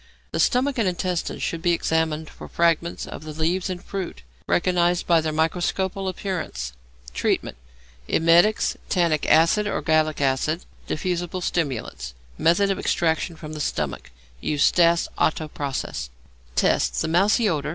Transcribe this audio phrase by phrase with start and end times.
[0.31, 5.05] The stomach and intestines should be examined for fragments of the leaves and fruit, recognized
[5.05, 6.73] by their microscopical appearances.
[7.13, 7.55] Treatment.
[8.07, 10.65] Emetics, tannic acid or gallic acid.
[10.87, 12.15] Diffusible stimulants.
[12.39, 14.09] Method of Extraction from the Stomach.
[14.39, 16.09] Use Stas Otto process.
[16.55, 16.99] Tests.
[17.01, 17.69] The mousy odour.